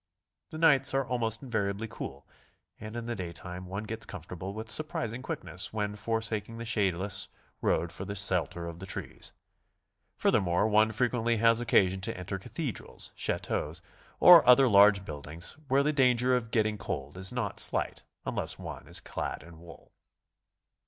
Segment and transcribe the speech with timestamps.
[0.49, 2.25] The nights are almost invariably cool,
[2.79, 6.65] and in the day time one gets comfortable with surprising quickness when for saking the
[6.65, 7.27] shadeless
[7.61, 9.31] road for the shelter of the trees.
[10.17, 13.73] Fur thermore, one frequently 'has occasion to enter 'Cathedrals, chateaux
[14.19, 18.57] or other large buildings where the danger of get ting cold is not slight unless
[18.57, 19.93] one is clad in wool.